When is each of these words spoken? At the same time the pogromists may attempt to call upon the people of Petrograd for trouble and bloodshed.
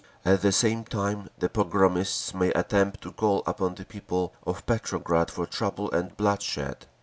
At 0.25 0.41
the 0.41 0.51
same 0.51 0.83
time 0.83 1.29
the 1.37 1.47
pogromists 1.47 2.33
may 2.33 2.49
attempt 2.53 3.01
to 3.01 3.11
call 3.11 3.43
upon 3.45 3.75
the 3.75 3.85
people 3.85 4.33
of 4.47 4.65
Petrograd 4.65 5.29
for 5.29 5.45
trouble 5.45 5.91
and 5.91 6.17
bloodshed. 6.17 6.87